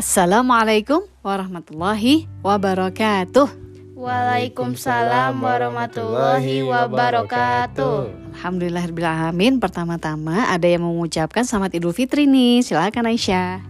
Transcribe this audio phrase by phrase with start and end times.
[0.00, 3.52] Assalamualaikum warahmatullahi wabarakatuh.
[4.00, 8.08] Waalaikumsalam warahmatullahi wabarakatuh.
[8.32, 9.60] Alhamdulillahirrahmanirrahim.
[9.60, 12.64] Pertama-tama ada yang mengucapkan selamat Idul Fitri nih.
[12.64, 13.60] Silakan Aisyah.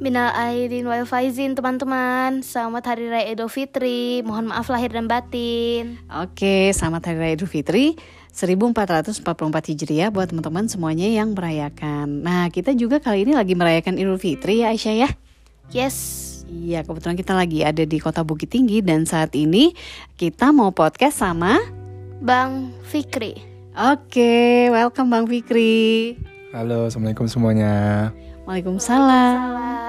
[0.00, 2.40] Minal aidin wal faizin teman-teman.
[2.40, 4.24] Selamat Hari Raya Idul Fitri.
[4.24, 6.00] Mohon maaf lahir dan batin.
[6.08, 8.00] Oke, selamat Hari Raya Idul Fitri
[8.32, 9.20] 1444
[9.76, 12.24] Hijriah buat teman-teman semuanya yang merayakan.
[12.24, 15.10] Nah, kita juga kali ini lagi merayakan Idul Fitri ya Aisyah ya.
[15.70, 16.22] Yes.
[16.46, 19.74] Iya, kebetulan kita lagi ada di Kota Bukit Tinggi dan saat ini
[20.14, 21.58] kita mau podcast sama
[22.22, 23.34] Bang Fikri.
[23.74, 26.14] Oke, welcome Bang Fikri.
[26.54, 28.08] Halo, assalamualaikum semuanya.
[28.46, 29.34] Waalaikumsalam.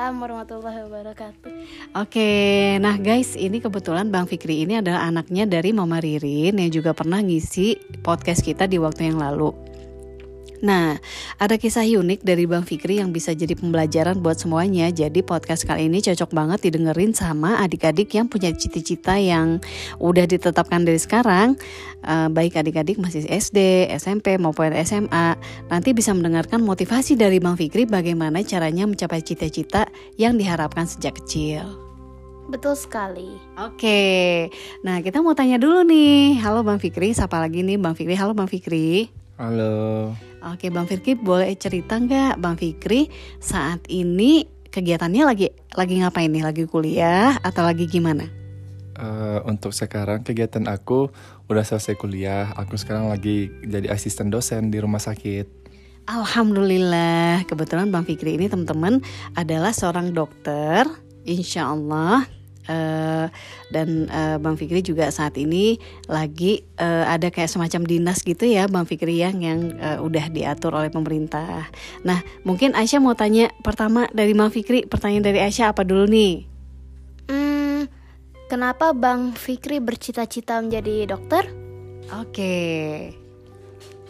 [0.08, 1.52] Waalaikumsalam warahmatullahi wabarakatuh.
[2.00, 2.32] Oke,
[2.80, 7.20] nah guys, ini kebetulan Bang Fikri ini adalah anaknya dari Mama Ririn yang juga pernah
[7.20, 9.52] ngisi podcast kita di waktu yang lalu.
[10.58, 10.98] Nah,
[11.38, 14.90] ada kisah unik dari Bang Fikri yang bisa jadi pembelajaran buat semuanya.
[14.90, 19.62] Jadi podcast kali ini cocok banget didengerin sama adik-adik yang punya cita-cita yang
[20.02, 21.54] udah ditetapkan dari sekarang.
[22.02, 25.38] Uh, baik adik-adik masih SD, SMP maupun SMA.
[25.70, 29.86] Nanti bisa mendengarkan motivasi dari Bang Fikri bagaimana caranya mencapai cita-cita
[30.18, 31.88] yang diharapkan sejak kecil.
[32.48, 33.36] Betul sekali.
[33.60, 34.48] Oke,
[34.80, 36.40] nah kita mau tanya dulu nih.
[36.40, 38.16] Halo Bang Fikri, siapa lagi nih Bang Fikri?
[38.16, 39.12] Halo Bang Fikri.
[39.38, 40.16] Halo.
[40.46, 43.10] Oke, Bang Fikri boleh cerita nggak Bang Fikri
[43.42, 46.46] saat ini kegiatannya lagi lagi ngapain nih?
[46.46, 48.30] Lagi kuliah atau lagi gimana?
[48.98, 51.10] Uh, untuk sekarang kegiatan aku
[51.50, 52.54] udah selesai kuliah.
[52.54, 55.70] Aku sekarang lagi jadi asisten dosen di rumah sakit.
[56.08, 59.04] Alhamdulillah, kebetulan Bang Fikri ini teman-teman
[59.36, 60.88] adalah seorang dokter,
[61.28, 62.37] insya Allah
[62.68, 63.32] Uh,
[63.72, 65.80] dan uh, Bang Fikri juga saat ini
[66.12, 70.76] lagi uh, ada kayak semacam dinas gitu ya Bang Fikri yang yang uh, udah diatur
[70.76, 71.72] oleh pemerintah.
[72.04, 76.34] Nah mungkin Aisyah mau tanya pertama dari Bang Fikri pertanyaan dari Aisyah apa dulu nih?
[77.32, 77.88] Hmm,
[78.52, 81.48] kenapa Bang Fikri bercita-cita menjadi dokter?
[82.20, 82.32] Oke.
[82.32, 82.92] Okay.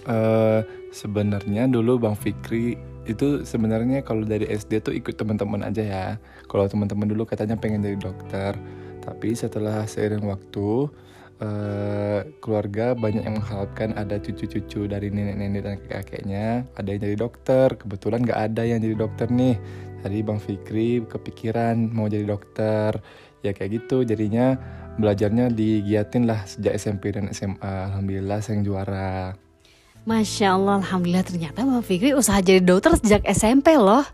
[0.08, 6.08] Uh, sebenarnya dulu Bang Fikri itu sebenarnya kalau dari SD tuh ikut teman-teman aja ya.
[6.46, 8.54] Kalau teman-teman dulu katanya pengen jadi dokter,
[9.02, 10.92] tapi setelah seiring waktu
[11.42, 17.68] uh, keluarga banyak yang mengharapkan ada cucu-cucu dari nenek-nenek dan kakek-kakeknya ada yang jadi dokter.
[17.80, 19.56] Kebetulan nggak ada yang jadi dokter nih.
[20.06, 23.00] Jadi Bang Fikri kepikiran mau jadi dokter.
[23.46, 24.58] Ya kayak gitu jadinya
[24.98, 27.94] belajarnya digiatin lah sejak SMP dan SMA.
[27.94, 29.47] Alhamdulillah saya yang juara.
[30.08, 34.08] Masya Allah, Alhamdulillah ternyata Mbak Fikri usaha jadi dokter sejak SMP loh.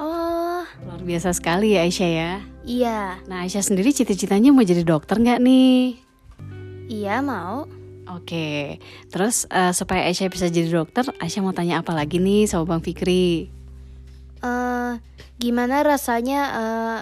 [0.00, 2.32] Oh, luar biasa sekali ya Aisyah ya.
[2.64, 3.00] Iya.
[3.28, 6.00] Nah Aisyah sendiri cita-citanya mau jadi dokter nggak nih?
[6.88, 7.68] Iya mau.
[8.16, 8.80] Oke,
[9.12, 12.80] terus uh, supaya Aisyah bisa jadi dokter, Aisyah mau tanya apa lagi nih sama Bang
[12.80, 13.52] Fikri?
[14.40, 14.96] Uh,
[15.36, 17.00] gimana rasanya uh,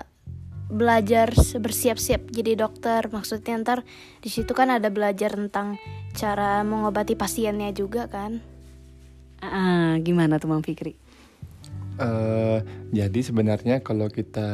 [0.68, 3.88] belajar bersiap-siap jadi dokter maksudnya ntar
[4.20, 5.80] di situ kan ada belajar tentang
[6.18, 8.42] cara mengobati pasiennya juga kan
[9.38, 10.98] uh, gimana tuh Bang Fikri?
[11.98, 14.50] Uh, jadi sebenarnya kalau kita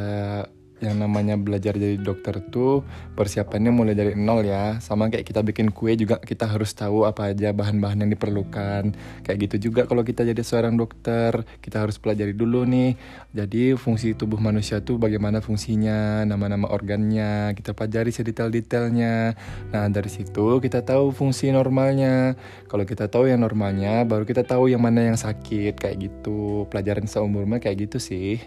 [0.83, 2.83] yang namanya belajar jadi dokter tuh
[3.15, 4.83] persiapannya mulai dari nol ya.
[4.83, 8.91] Sama kayak kita bikin kue juga kita harus tahu apa aja bahan-bahan yang diperlukan.
[9.23, 12.99] Kayak gitu juga kalau kita jadi seorang dokter kita harus pelajari dulu nih.
[13.31, 19.39] Jadi fungsi tubuh manusia tuh bagaimana fungsinya nama-nama organnya kita pelajari sedetail-detailnya.
[19.71, 22.35] Nah dari situ kita tahu fungsi normalnya.
[22.67, 26.67] Kalau kita tahu yang normalnya baru kita tahu yang mana yang sakit kayak gitu.
[26.69, 28.43] Pelajaran seumurnya kayak gitu sih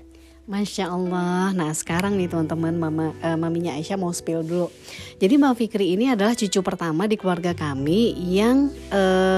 [0.48, 1.52] Masya Allah.
[1.52, 4.72] Nah sekarang nih teman-teman, mama uh, maminya Aisyah mau spill dulu.
[5.20, 8.72] Jadi Mbak Fikri ini adalah cucu pertama di keluarga kami yang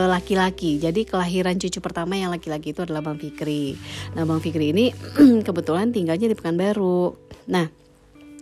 [0.06, 0.78] laki-laki.
[0.78, 3.74] Uh, Jadi kelahiran cucu pertama yang laki-laki itu adalah Bang Fikri.
[4.14, 4.94] Nah Bang Fikri ini
[5.48, 7.18] kebetulan tinggalnya di Pekanbaru.
[7.50, 7.89] Nah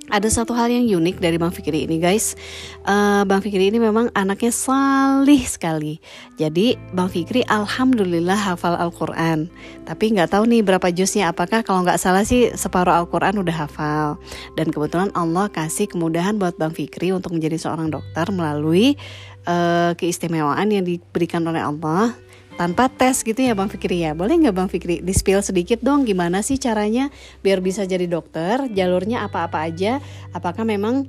[0.08, 2.40] ada satu hal yang unik dari Bang Fikri ini guys.
[2.88, 6.00] Uh, Bang Fikri ini memang anaknya salih sekali.
[6.40, 9.52] Jadi Bang Fikri Alhamdulillah hafal Al-Quran.
[9.84, 14.08] Tapi nggak tahu nih berapa juznya Apakah kalau nggak salah sih separuh Al-Quran udah hafal.
[14.56, 18.96] Dan kebetulan Allah kasih kemudahan buat Bang Fikri Untuk menjadi seorang dokter melalui
[19.44, 22.16] uh, keistimewaan yang diberikan oleh Allah
[22.58, 24.18] tanpa tes gitu ya Bang Fikri ya.
[24.18, 27.14] Boleh nggak Bang Fikri di spill sedikit dong gimana sih caranya
[27.46, 28.66] biar bisa jadi dokter?
[28.74, 30.02] Jalurnya apa-apa aja?
[30.34, 31.08] Apakah memang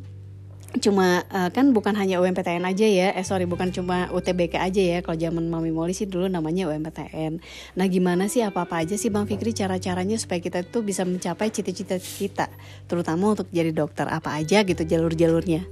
[0.76, 4.98] cuma uh, kan bukan hanya UMPTN aja ya eh sorry bukan cuma UTBK aja ya
[5.00, 7.40] kalau zaman Mami Molly sih dulu namanya UMPTN
[7.72, 11.48] nah gimana sih apa apa aja sih Bang Fikri cara-caranya supaya kita tuh bisa mencapai
[11.48, 12.52] cita-cita kita
[12.84, 15.64] terutama untuk jadi dokter apa aja gitu jalur-jalurnya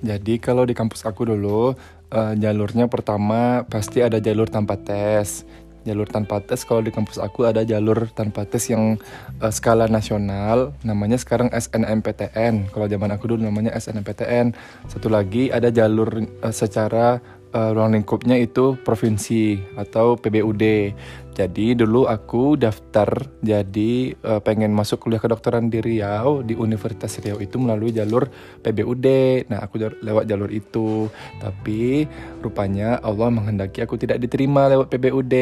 [0.00, 1.76] jadi kalau di kampus aku dulu
[2.12, 5.44] uh, jalurnya pertama pasti ada jalur tanpa tes.
[5.80, 9.00] jalur tanpa tes kalau di kampus aku ada jalur tanpa tes yang
[9.40, 14.52] uh, skala nasional namanya sekarang SNMPTN kalau zaman aku dulu namanya SNMPTN
[14.92, 17.24] satu lagi ada jalur uh, secara
[17.54, 20.94] uh, ruang lingkupnya itu provinsi atau PBUD.
[21.30, 23.08] Jadi dulu aku daftar
[23.40, 28.28] jadi uh, pengen masuk kuliah kedokteran di Riau di Universitas Riau itu melalui jalur
[28.60, 29.06] PBUD.
[29.48, 31.08] Nah, aku lewat jalur itu.
[31.40, 32.04] Tapi
[32.44, 35.34] rupanya Allah menghendaki aku tidak diterima lewat PBUD.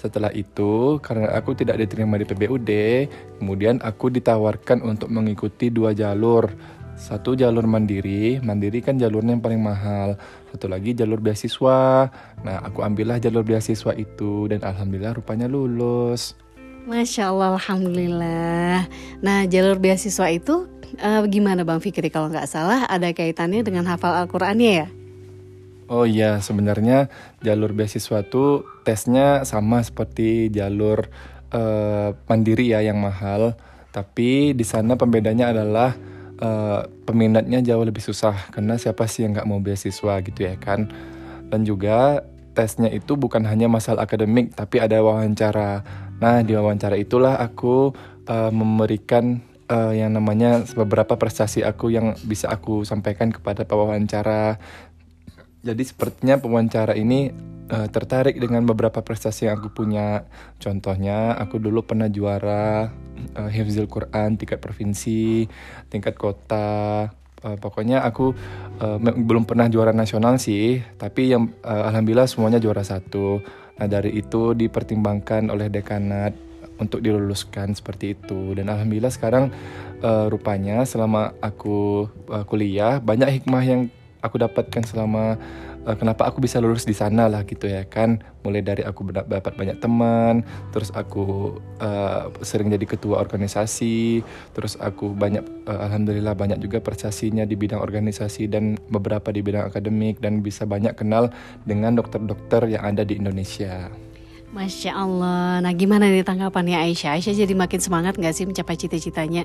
[0.00, 2.70] Setelah itu, karena aku tidak diterima di PBUD,
[3.40, 6.48] kemudian aku ditawarkan untuk mengikuti dua jalur
[6.94, 10.14] satu jalur mandiri, mandiri kan jalurnya yang paling mahal.
[10.54, 12.10] Satu lagi jalur beasiswa.
[12.46, 16.38] Nah, aku ambillah jalur beasiswa itu dan alhamdulillah rupanya lulus.
[16.86, 18.86] Masya Allah, alhamdulillah.
[19.24, 20.70] Nah, jalur beasiswa itu
[21.02, 24.88] uh, gimana Bang Fikri kalau nggak salah ada kaitannya dengan hafal Al-Qur'annya ya?
[25.90, 27.12] Oh iya, sebenarnya
[27.44, 31.10] jalur beasiswa itu tesnya sama seperti jalur
[31.52, 33.58] uh, mandiri ya yang mahal.
[33.92, 35.92] Tapi di sana pembedanya adalah
[36.44, 40.92] uh, peminatnya jauh lebih susah karena siapa sih yang nggak mau beasiswa gitu ya kan.
[41.48, 42.20] Dan juga
[42.54, 45.82] tesnya itu bukan hanya masalah akademik tapi ada wawancara.
[46.20, 47.96] Nah di wawancara itulah aku
[48.28, 49.40] uh, memberikan
[49.72, 54.60] uh, yang namanya beberapa prestasi aku yang bisa aku sampaikan kepada pewawancara.
[55.64, 57.32] Jadi sepertinya pewawancara ini
[57.70, 60.28] uh, tertarik dengan beberapa prestasi yang aku punya.
[60.58, 62.90] Contohnya, aku dulu pernah juara
[63.36, 65.48] uh, Hifzil Quran tingkat provinsi,
[65.88, 67.08] tingkat kota.
[67.44, 68.32] Uh, pokoknya aku
[68.80, 73.44] uh, belum pernah juara nasional sih, tapi yang uh, alhamdulillah semuanya juara satu.
[73.74, 76.32] Nah dari itu dipertimbangkan oleh dekanat
[76.78, 78.56] untuk diluluskan seperti itu.
[78.56, 79.52] Dan alhamdulillah sekarang
[80.02, 83.80] uh, rupanya selama aku uh, kuliah banyak hikmah yang
[84.24, 85.36] aku dapatkan selama
[85.84, 89.52] uh, kenapa aku bisa lulus di sana lah gitu ya kan mulai dari aku dapat
[89.54, 94.24] banyak teman terus aku uh, sering jadi ketua organisasi
[94.56, 99.68] terus aku banyak uh, alhamdulillah banyak juga prestasinya di bidang organisasi dan beberapa di bidang
[99.68, 101.32] akademik dan bisa banyak kenal
[101.68, 103.88] dengan dokter-dokter yang ada di Indonesia.
[104.54, 105.58] Masya Allah.
[105.58, 107.18] Nah gimana nih tanggapannya Aisyah?
[107.18, 109.42] Aisyah jadi makin semangat gak sih mencapai cita-citanya?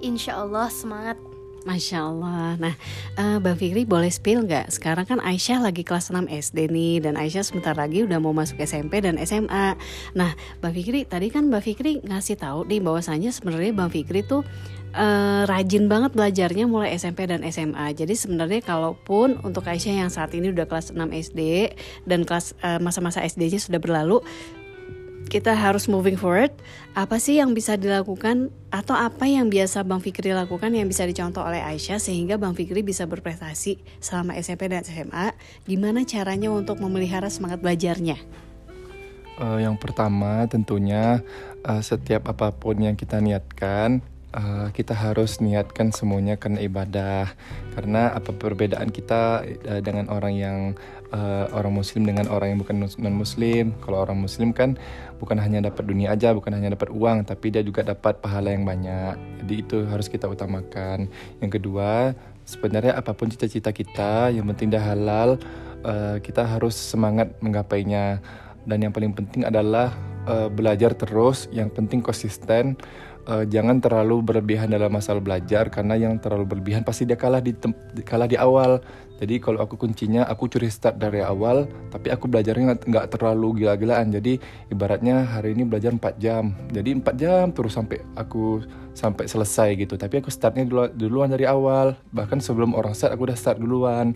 [0.00, 1.35] Insya Allah semangat.
[1.66, 2.54] Masya Allah.
[2.62, 2.74] Nah,
[3.18, 4.70] uh, Bang Fikri boleh spill nggak?
[4.70, 8.62] Sekarang kan Aisyah lagi kelas 6 SD nih, dan Aisyah sebentar lagi udah mau masuk
[8.62, 9.74] SMP dan SMA.
[10.14, 10.30] Nah,
[10.62, 14.46] Bang Fikri tadi kan Bang Fikri ngasih tahu nih bahwasannya sebenarnya Bang Fikri tuh
[14.94, 17.92] uh, rajin banget belajarnya mulai SMP dan SMA.
[17.92, 21.74] Jadi sebenarnya kalaupun untuk Aisyah yang saat ini udah kelas 6 SD
[22.06, 24.22] dan kelas uh, masa-masa SD-nya sudah berlalu,
[25.26, 26.54] kita harus moving forward.
[26.96, 31.44] Apa sih yang bisa dilakukan atau apa yang biasa Bang Fikri lakukan yang bisa dicontoh
[31.44, 35.34] oleh Aisyah sehingga Bang Fikri bisa berprestasi selama SMP dan SMA?
[35.66, 38.16] Gimana caranya untuk memelihara semangat belajarnya?
[39.36, 41.20] Uh, yang pertama tentunya
[41.68, 44.00] uh, setiap apa pun yang kita niatkan
[44.32, 47.24] uh, kita harus niatkan semuanya karena ibadah
[47.76, 50.58] karena apa perbedaan kita uh, dengan orang yang
[51.16, 54.76] uh, orang muslim dengan orang yang bukan non muslim kalau orang muslim kan
[55.16, 58.68] bukan hanya dapat dunia aja bukan hanya dapat uang tapi dia juga dapat pahala yang
[58.68, 59.16] banyak.
[59.40, 61.08] Jadi itu harus kita utamakan.
[61.40, 62.12] Yang kedua
[62.44, 65.40] sebenarnya apa pun cita-cita kita yang penting dah halal
[65.82, 68.20] uh, kita harus semangat menggapainya.
[68.66, 69.94] Dan yang paling penting adalah
[70.26, 72.74] uh, belajar terus yang penting konsisten.
[73.26, 77.54] Uh, jangan terlalu berlebihan dalam masalah belajar karena yang terlalu berlebihan pasti dia kalah di
[78.06, 78.78] kalah di awal.
[79.16, 84.12] Jadi kalau aku kuncinya aku curi start dari awal, tapi aku belajarnya nggak terlalu gila-gilaan.
[84.12, 84.36] Jadi
[84.68, 86.52] ibaratnya hari ini belajar 4 jam.
[86.68, 88.60] Jadi 4 jam terus sampai aku
[88.92, 89.96] sampai selesai gitu.
[89.96, 91.96] Tapi aku startnya dulu, duluan dari awal.
[92.12, 94.12] Bahkan sebelum orang start aku udah start duluan.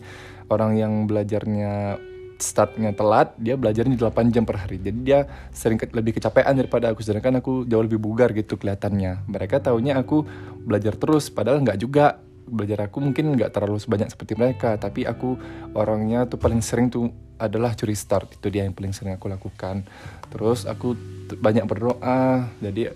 [0.53, 1.97] Orang yang belajarnya
[2.41, 4.81] startnya telat, dia belajarnya 8 jam per hari.
[4.81, 7.05] Jadi dia sering lebih kecapean daripada aku.
[7.05, 9.29] Sedangkan aku jauh lebih bugar gitu kelihatannya.
[9.29, 10.25] Mereka taunya aku
[10.65, 12.21] belajar terus, padahal nggak juga.
[12.47, 15.37] Belajar aku mungkin nggak terlalu sebanyak seperti mereka, tapi aku
[15.75, 18.37] orangnya tuh paling sering tuh adalah curi start.
[18.37, 19.85] Itu dia yang paling sering aku lakukan.
[20.31, 20.95] Terus aku
[21.41, 22.49] banyak berdoa.
[22.61, 22.91] Jadi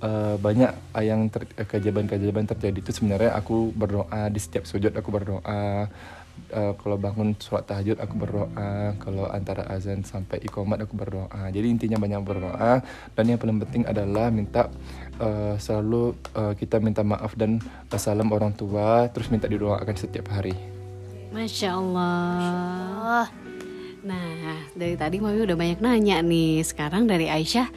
[0.00, 5.86] uh, banyak yang keajaiban-keajaiban terjadi itu sebenarnya aku berdoa di setiap sujud aku berdoa
[6.50, 8.96] uh, kalau bangun sholat tahajud aku berdoa.
[8.96, 11.52] Kalau antara azan sampai ikomat aku berdoa.
[11.52, 12.80] Jadi intinya banyak berdoa.
[13.12, 14.72] Dan yang paling penting adalah minta
[15.20, 17.60] uh, selalu uh, kita minta maaf dan
[18.00, 20.56] salam orang tua terus minta didoakan setiap hari.
[21.30, 23.28] Masya Allah.
[24.00, 26.64] Nah dari tadi Mami udah banyak nanya nih.
[26.64, 27.68] Sekarang dari Aisyah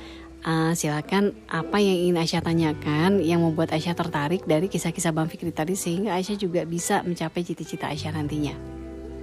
[0.44, 5.50] uh, silakan apa yang ingin Aisyah tanyakan yang membuat Aisyah tertarik dari kisah-kisah Bang Fikri
[5.56, 8.56] tadi sehingga Aisyah juga bisa mencapai cita-cita Aisyah nantinya.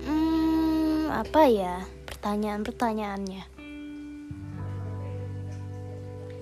[0.08, 3.42] Hmm, apa ya pertanyaan-pertanyaannya?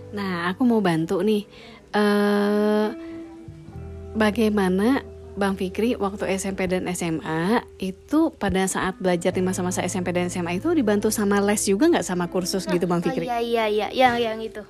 [0.08, 1.44] Nah, aku mau bantu nih.
[1.92, 2.88] Eh,
[4.16, 5.04] bagaimana
[5.38, 10.58] Bang Fikri waktu SMP dan SMA itu pada saat belajar di masa-masa SMP dan SMA
[10.58, 13.24] itu dibantu sama les juga nggak sama kursus gitu Bang Fikri?
[13.24, 14.66] iya iya iya yang yang itu.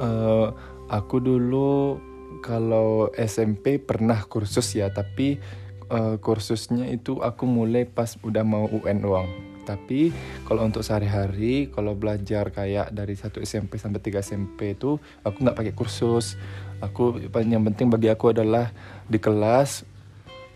[0.00, 0.48] Eh,
[0.92, 1.96] aku dulu
[2.44, 5.40] kalau SMP pernah kursus ya, tapi
[5.88, 9.49] eh, kursusnya itu aku mulai pas udah mau UN uang.
[9.66, 10.10] Tapi
[10.46, 15.56] kalau untuk sehari-hari, kalau belajar kayak dari satu SMP sampai 3 SMP itu aku nggak
[15.56, 16.38] pakai kursus.
[16.80, 18.72] Aku yang penting bagi aku adalah
[19.04, 19.84] di kelas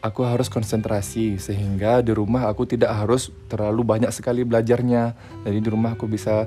[0.04, 5.16] aku harus konsentrasi sehingga di rumah aku tidak harus terlalu banyak sekali belajarnya.
[5.48, 6.44] Jadi di rumah aku bisa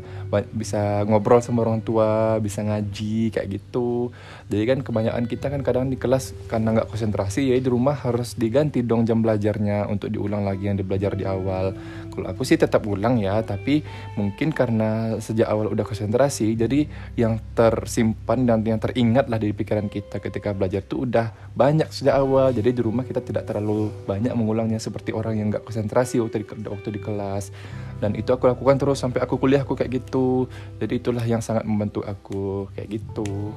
[0.54, 4.14] bisa ngobrol sama orang tua, bisa ngaji kayak gitu.
[4.46, 8.38] Jadi kan kebanyakan kita kan kadang di kelas karena nggak konsentrasi ya di rumah harus
[8.38, 11.74] diganti dong jam belajarnya untuk diulang lagi yang dibelajar di awal.
[12.14, 13.82] Kalau aku sih tetap ulang ya, tapi
[14.18, 19.86] mungkin karena sejak awal udah konsentrasi, jadi yang tersimpan dan yang teringat lah di pikiran
[19.86, 22.50] kita ketika belajar tuh udah banyak sejak awal.
[22.50, 26.68] Jadi di rumah kita tidak terlalu banyak mengulangnya seperti orang yang nggak konsentrasi waktu di,
[26.68, 27.56] waktu di kelas.
[27.98, 30.51] Dan itu aku lakukan terus sampai aku kuliah aku kayak gitu.
[30.77, 33.56] Jadi itulah yang sangat membantu aku kayak gitu.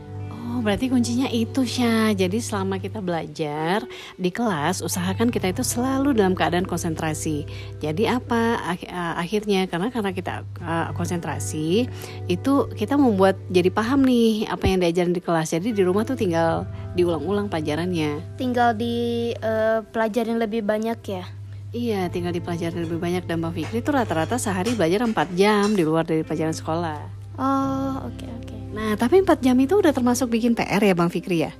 [0.60, 2.12] Oh, berarti kuncinya itu Syah.
[2.12, 3.80] Jadi selama kita belajar
[4.20, 7.48] di kelas, usahakan kita itu selalu dalam keadaan konsentrasi.
[7.80, 10.44] Jadi apa Ak- akhirnya karena karena kita
[10.92, 11.88] konsentrasi,
[12.28, 15.56] itu kita membuat jadi paham nih apa yang diajarin di kelas.
[15.56, 18.36] Jadi di rumah tuh tinggal diulang-ulang pelajarannya.
[18.36, 21.24] Tinggal di eh, pelajarin lebih banyak ya.
[21.72, 25.88] Iya, tinggal dipelajari lebih banyak dan Bang Fikri itu rata-rata sehari belajar 4 jam di
[25.88, 27.19] luar dari pelajaran sekolah.
[27.40, 28.56] Oh oke oke.
[28.76, 31.52] Nah, tapi 4 jam itu udah termasuk bikin PR ya Bang Fikri ya?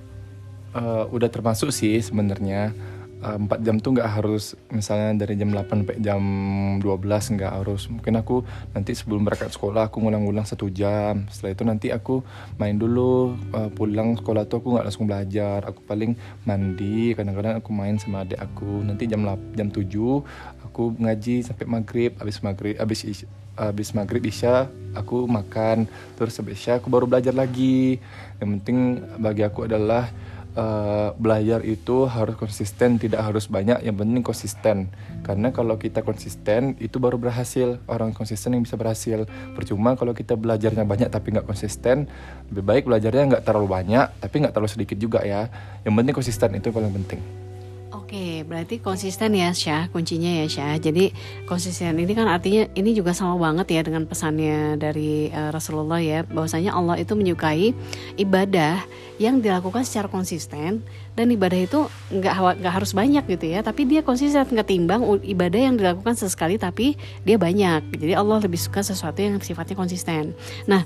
[0.77, 2.77] Eh, udah termasuk sih sebenarnya.
[3.21, 6.23] Eh, empat jam tuh nggak harus misalnya dari jam 8 sampai jam
[6.85, 7.89] 12 nggak harus.
[7.89, 8.45] Mungkin aku
[8.77, 11.25] nanti sebelum berangkat sekolah aku ngulang-ngulang satu jam.
[11.33, 12.21] Setelah itu nanti aku
[12.61, 15.65] main dulu eh, pulang sekolah tuh aku nggak langsung belajar.
[15.65, 16.13] Aku paling
[16.45, 18.85] mandi kadang-kadang aku main sama adik aku.
[18.85, 19.89] Nanti jam lap- jam 7
[20.71, 26.57] aku ngaji sampai maghrib habis maghrib habis is- habis maghrib isya aku makan terus habis
[26.63, 27.99] isya aku baru belajar lagi
[28.39, 30.09] yang penting bagi aku adalah
[30.51, 34.91] eh, belajar itu harus konsisten, tidak harus banyak, yang penting konsisten.
[35.23, 37.79] Karena kalau kita konsisten, itu baru berhasil.
[37.87, 39.31] Orang konsisten yang bisa berhasil.
[39.55, 42.11] Percuma kalau kita belajarnya banyak tapi nggak konsisten,
[42.51, 45.47] lebih baik belajarnya nggak terlalu banyak, tapi nggak terlalu sedikit juga ya.
[45.87, 47.50] Yang penting konsisten itu paling penting.
[48.11, 50.83] Oke, berarti konsisten ya Syah, kuncinya ya Syah.
[50.83, 51.15] Jadi
[51.47, 56.27] konsisten ini kan artinya ini juga sama banget ya dengan pesannya dari eh, Rasulullah ya,
[56.27, 57.71] bahwasanya Allah itu menyukai
[58.19, 58.83] ibadah
[59.23, 60.83] yang dilakukan secara konsisten
[61.15, 65.71] dan ibadah itu nggak nggak harus banyak gitu ya, tapi dia konsisten ketimbang u- ibadah
[65.71, 67.95] yang dilakukan sesekali tapi dia banyak.
[67.95, 70.35] Jadi Allah lebih suka sesuatu yang sifatnya konsisten.
[70.67, 70.83] Nah,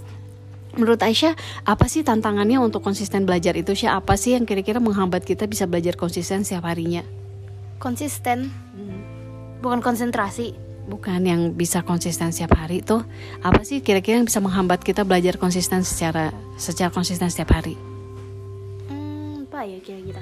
[0.74, 4.02] Menurut Aisyah, apa sih tantangannya untuk konsisten belajar itu Syah?
[4.02, 7.06] Apa sih yang kira-kira menghambat kita bisa belajar konsisten setiap harinya?
[7.78, 8.50] Konsisten.
[9.62, 10.52] Bukan konsentrasi.
[10.84, 13.00] Bukan yang bisa konsisten setiap hari tuh
[13.40, 16.28] apa sih kira-kira yang bisa menghambat kita belajar konsisten secara
[16.60, 17.72] secara konsisten setiap hari?
[18.92, 20.20] Hmm, apa ya kira-kira?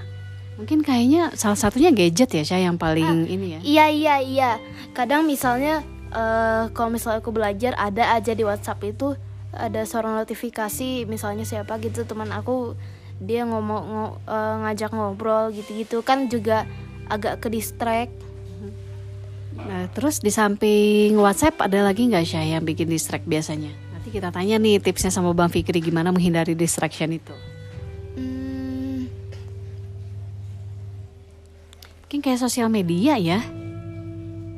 [0.54, 3.60] Mungkin kayaknya salah satunya gadget ya Syah yang paling ini ya.
[3.66, 4.50] Iya iya iya.
[4.94, 5.82] Kadang misalnya
[6.14, 9.18] eh kalau misalnya aku belajar ada aja di WhatsApp itu
[9.52, 12.72] ada seorang notifikasi misalnya siapa gitu teman aku
[13.22, 16.64] dia ngomong ngo- eh, ngajak ngobrol gitu-gitu kan juga
[17.06, 18.12] agak ke distract.
[19.62, 23.70] Nah, terus di samping WhatsApp ada lagi nggak Syah yang bikin distract biasanya?
[23.94, 27.36] Nanti kita tanya nih tipsnya sama Bang Fikri gimana menghindari distraction itu.
[28.18, 29.06] Hmm,
[32.02, 33.61] Mungkin kayak sosial media ya.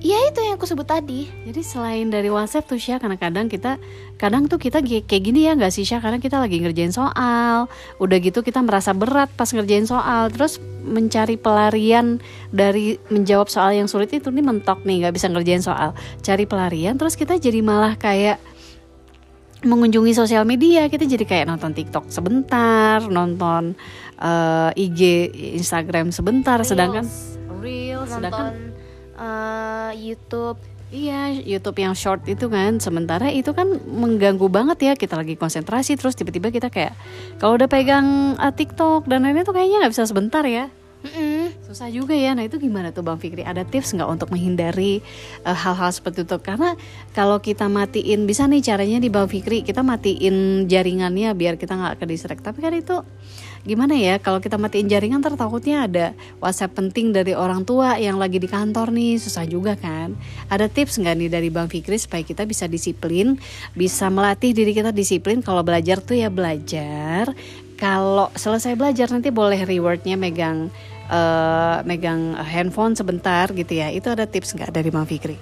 [0.05, 1.33] Iya itu yang aku sebut tadi.
[1.49, 3.81] Jadi selain dari WhatsApp tuh Syah kadang-kadang kita
[4.21, 6.05] kadang tuh kita kayak gini ya nggak sih Syah?
[6.05, 10.29] Kadang kita lagi ngerjain soal udah gitu kita merasa berat pas ngerjain soal.
[10.29, 12.21] Terus mencari pelarian
[12.53, 15.97] dari menjawab soal yang sulit itu nih mentok nih nggak bisa ngerjain soal.
[16.21, 18.37] Cari pelarian terus kita jadi malah kayak
[19.65, 20.85] mengunjungi sosial media.
[20.93, 23.73] Kita jadi kayak nonton TikTok sebentar nonton
[24.21, 26.61] eh, IG Instagram sebentar.
[26.61, 27.09] Sedangkan
[27.65, 28.74] real sedangkan
[29.19, 30.59] eh, YouTube.
[30.95, 35.99] Iya, YouTube yang short itu kan, sementara itu kan mengganggu banget ya kita lagi konsentrasi
[35.99, 36.95] terus tiba-tiba kita kayak
[37.43, 40.71] kalau udah pegang uh, TikTok dan lainnya tuh kayaknya nggak bisa sebentar ya.
[41.05, 41.53] Mm-mm.
[41.69, 42.33] Susah juga ya.
[42.33, 43.45] Nah itu gimana tuh Bang Fikri?
[43.45, 45.05] Ada tips nggak untuk menghindari
[45.45, 46.41] eh, hal-hal seperti itu?
[46.41, 46.73] Karena
[47.13, 52.01] kalau kita matiin, bisa nih caranya di Bang Fikri kita matiin jaringannya biar kita nggak
[52.01, 52.41] ke distract.
[52.41, 53.05] Tapi kan itu
[53.69, 54.17] gimana ya?
[54.17, 58.49] Kalau kita matiin jaringan, ntar takutnya ada WhatsApp penting dari orang tua yang lagi di
[58.49, 60.17] kantor nih, susah juga kan?
[60.49, 63.37] Ada tips nggak nih dari Bang Fikri supaya kita bisa disiplin,
[63.77, 65.45] bisa melatih diri kita disiplin?
[65.45, 67.29] Kalau belajar tuh ya belajar.
[67.75, 70.73] Kalau selesai belajar nanti boleh rewardnya megang
[71.09, 73.91] eh, megang handphone sebentar gitu ya.
[73.91, 75.37] Itu ada tips nggak dari Bang Fikri?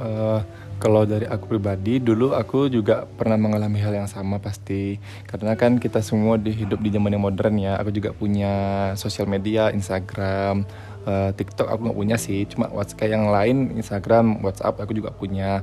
[0.00, 0.40] Eh,
[0.82, 4.98] kalau dari aku pribadi dulu aku juga pernah mengalami hal yang sama pasti
[5.30, 8.52] karena kan kita semua di hidup di zaman yang modern ya aku juga punya
[8.98, 10.66] sosial media Instagram
[11.06, 15.62] eh, TikTok aku nggak punya sih cuma WhatsApp yang lain Instagram WhatsApp aku juga punya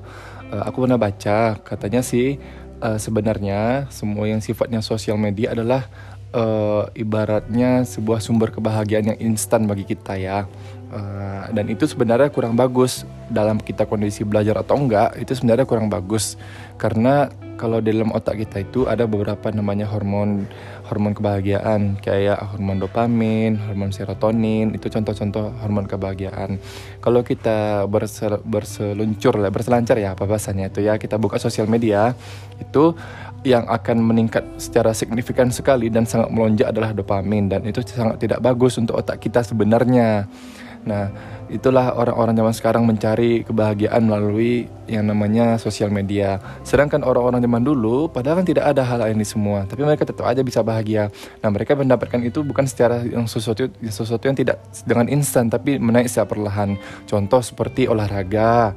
[0.51, 2.35] Eh, aku pernah baca katanya sih
[2.83, 5.87] eh, sebenarnya semua yang sifatnya sosial media adalah
[6.31, 10.47] eh, ibaratnya sebuah sumber kebahagiaan yang instan bagi kita ya.
[10.91, 15.87] Eh, dan itu sebenarnya kurang bagus dalam kita kondisi belajar atau enggak itu sebenarnya kurang
[15.87, 16.35] bagus.
[16.75, 20.49] Karena kalau dalam otak kita itu ada beberapa namanya hormon
[20.89, 26.57] hormon kebahagiaan kayak hormon dopamin, hormon serotonin itu contoh-contoh hormon kebahagiaan.
[26.97, 32.17] Kalau kita bersel, berseluncur lah, berselancar ya apa bahasanya itu ya kita buka sosial media
[32.57, 32.97] itu
[33.45, 38.41] yang akan meningkat secara signifikan sekali dan sangat melonjak adalah dopamin dan itu sangat tidak
[38.41, 40.25] bagus untuk otak kita sebenarnya.
[40.81, 41.13] Nah,
[41.51, 46.39] itulah orang-orang zaman sekarang mencari kebahagiaan melalui yang namanya sosial media.
[46.63, 50.39] Sedangkan orang-orang zaman dulu padahal kan tidak ada hal ini semua, tapi mereka tetap aja
[50.41, 51.11] bisa bahagia.
[51.43, 56.07] Nah, mereka mendapatkan itu bukan secara yang sesuatu sesuatu yang tidak dengan instan tapi menaik
[56.07, 56.79] secara perlahan.
[57.05, 58.71] Contoh seperti olahraga,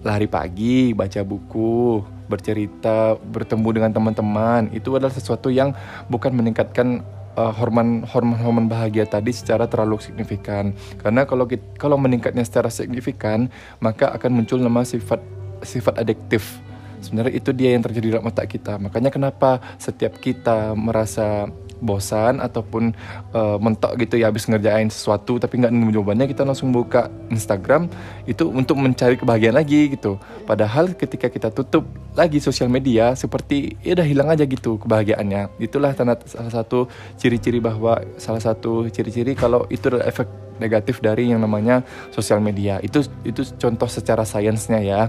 [0.00, 4.72] lari pagi, baca buku, bercerita, bertemu dengan teman-teman.
[4.74, 5.76] Itu adalah sesuatu yang
[6.10, 7.04] bukan meningkatkan
[7.36, 10.72] uh, hormon hormon hormon bahagia tadi secara terlalu signifikan.
[10.98, 15.20] Karena kalau kita, kalau meningkatnya secara signifikan maka akan muncul nama sifat
[15.62, 16.58] sifat adiktif.
[17.04, 18.80] Sebenarnya itu dia yang terjadi dalam otak kita.
[18.80, 21.46] Makanya kenapa setiap kita merasa
[21.80, 22.96] bosan ataupun
[23.36, 27.88] uh, mentok gitu ya habis ngerjain sesuatu tapi nggak nemu jawabannya kita langsung buka Instagram
[28.24, 30.16] itu untuk mencari kebahagiaan lagi gitu.
[30.48, 31.84] Padahal ketika kita tutup
[32.16, 35.60] lagi sosial media seperti ya udah hilang aja gitu kebahagiaannya.
[35.60, 36.88] Itulah tanda salah satu
[37.20, 42.80] ciri-ciri bahwa salah satu ciri-ciri kalau itu adalah efek negatif dari yang namanya sosial media.
[42.80, 45.00] Itu itu contoh secara sainsnya ya.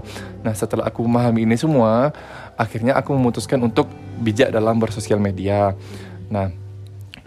[0.44, 2.12] Nah setelah aku memahami ini semua
[2.58, 3.88] akhirnya aku memutuskan untuk
[4.18, 5.78] bijak dalam bersosial media
[6.28, 6.52] Nah,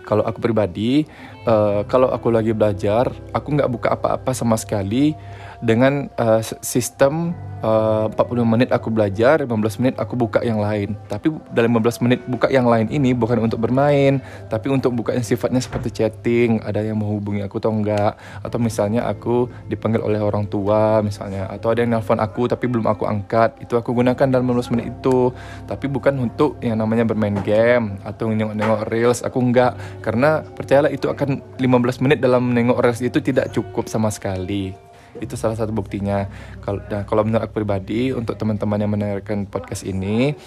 [0.06, 1.06] kalau aku pribadi,
[1.46, 5.14] uh, kalau aku lagi belajar, aku nggak buka apa-apa sama sekali
[5.62, 10.98] dengan uh, sistem uh, 45 menit aku belajar, 15 menit aku buka yang lain.
[11.08, 14.20] Tapi dalam 15 menit buka yang lain ini bukan untuk bermain,
[14.50, 19.08] tapi untuk buka yang sifatnya seperti chatting, ada yang menghubungi aku atau enggak, atau misalnya
[19.08, 23.58] aku dipanggil oleh orang tua misalnya, atau ada yang nelfon aku tapi belum aku angkat,
[23.62, 25.32] itu aku gunakan dalam 15 menit itu.
[25.70, 29.78] Tapi bukan untuk yang namanya bermain game atau nengok-nengok reels, aku enggak.
[30.02, 35.36] Karena percayalah itu akan 15 menit dalam nengok reels itu tidak cukup sama sekali itu
[35.36, 36.30] salah satu buktinya.
[36.64, 40.38] Kalau nah, kalau menurut aku pribadi untuk teman-teman yang mendengarkan podcast ini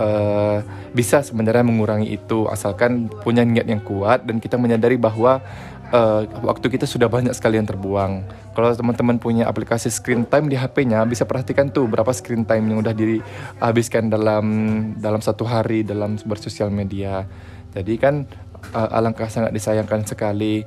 [0.00, 0.64] uh,
[0.96, 2.48] bisa sebenarnya mengurangi itu.
[2.48, 5.44] Asalkan punya niat yang kuat dan kita menyadari bahwa
[5.92, 8.24] uh, waktu kita sudah banyak sekali yang terbuang.
[8.54, 12.78] Kalau teman-teman punya aplikasi screen time di HP-nya bisa perhatikan tuh berapa screen time yang
[12.80, 14.46] udah dihabiskan dalam
[14.96, 17.26] dalam satu hari dalam bersosial media.
[17.74, 18.24] Jadi kan
[18.72, 20.62] uh, alangkah sangat disayangkan sekali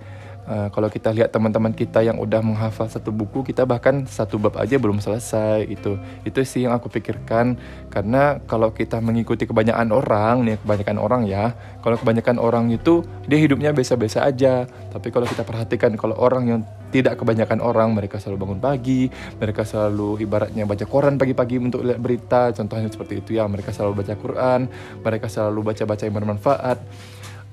[0.47, 4.55] Uh, kalau kita lihat teman-teman kita yang udah menghafal satu buku, kita bahkan satu bab
[4.55, 5.99] aja belum selesai itu.
[6.23, 7.59] Itu sih yang aku pikirkan
[7.91, 11.51] karena kalau kita mengikuti kebanyakan orang nih, kebanyakan orang ya,
[11.83, 14.63] kalau kebanyakan orang itu dia hidupnya biasa-biasa aja.
[14.87, 16.61] Tapi kalau kita perhatikan kalau orang yang
[16.95, 19.11] tidak kebanyakan orang, mereka selalu bangun pagi,
[19.43, 23.99] mereka selalu ibaratnya baca koran pagi-pagi untuk lihat berita, contohnya seperti itu ya, mereka selalu
[23.99, 24.71] baca Quran,
[25.03, 26.79] mereka selalu baca-baca yang bermanfaat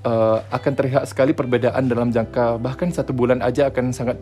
[0.05, 4.21] uh, akan terlihat sekali perbedaan dalam jangka bahkan satu bulan aja akan sangat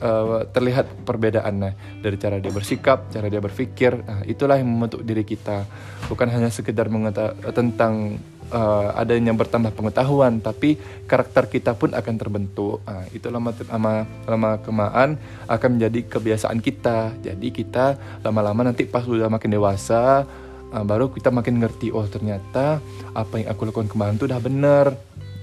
[0.00, 4.00] uh, terlihat perbedaannya dari cara dia bersikap, cara dia berpikir.
[4.02, 5.66] Nah, itulah yang membentuk diri kita.
[6.08, 6.88] Bukan hanya sekedar
[7.52, 8.20] tentang
[8.52, 10.76] uh, adanya bertambah pengetahuan, tapi
[11.08, 12.84] karakter kita pun akan terbentuk.
[12.84, 13.92] Nah, itu lama lama
[14.28, 15.16] lama kemaan
[15.48, 17.14] akan menjadi kebiasaan kita.
[17.24, 20.28] Jadi kita lama-lama nanti pas sudah makin dewasa,
[20.74, 21.94] uh, baru kita makin ngerti.
[21.94, 22.82] Oh ternyata
[23.14, 24.86] apa yang aku lakukan kemarin itu udah benar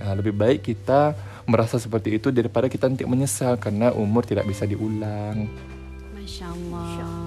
[0.02, 1.14] Nah, lebih baik kita
[1.46, 5.46] merasa seperti itu daripada kita nanti menyesal karena umur tidak bisa diulang.
[6.18, 7.21] Masya Allah.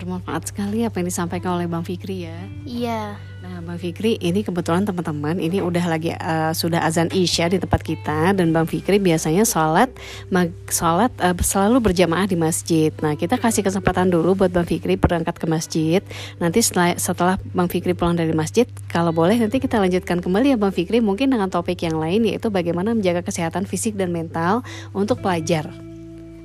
[0.00, 2.38] Bermanfaat sekali apa yang disampaikan oleh Bang Fikri ya.
[2.64, 3.02] Iya.
[3.40, 7.80] Nah, Bang Fikri, ini kebetulan teman-teman, ini udah lagi uh, sudah azan isya di tempat
[7.80, 9.88] kita dan Bang Fikri biasanya sholat
[10.28, 12.92] mag, sholat uh, selalu berjamaah di masjid.
[13.00, 16.00] Nah, kita kasih kesempatan dulu buat Bang Fikri berangkat ke masjid.
[16.36, 20.58] Nanti setelah setelah Bang Fikri pulang dari masjid, kalau boleh nanti kita lanjutkan kembali ya
[20.60, 24.60] Bang Fikri, mungkin dengan topik yang lain yaitu bagaimana menjaga kesehatan fisik dan mental
[24.92, 25.68] untuk pelajar.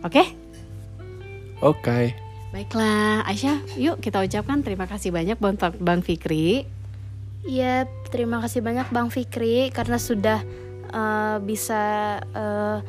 [0.01, 0.23] Oke?
[0.23, 0.27] Okay?
[1.59, 1.79] Oke.
[1.83, 2.24] Okay.
[2.55, 6.63] Baiklah, Aisyah, yuk kita ucapkan terima kasih banyak buat Bang Fikri.
[7.43, 10.39] Iya, terima kasih banyak Bang Fikri karena sudah
[10.95, 11.83] uh, bisa
[12.31, 12.79] uh,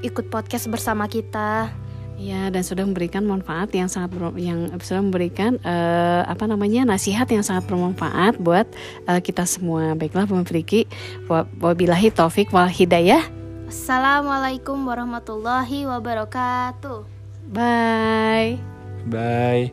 [0.00, 1.68] ikut podcast bersama kita.
[2.16, 7.44] Ya, dan sudah memberikan manfaat yang sangat yang sudah memberikan uh, apa namanya nasihat yang
[7.44, 8.64] sangat bermanfaat buat
[9.04, 9.92] uh, kita semua.
[9.92, 10.88] Baiklah, Bang Fikri,
[11.60, 13.20] wabillahi taufik wal hidayah.
[13.68, 17.21] Assalamualaikum warahmatullahi wabarakatuh.
[17.52, 18.58] Bye.
[19.06, 19.72] Bye.